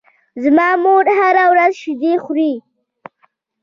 [0.43, 2.53] زما مور هره ورځ شیدې خوري.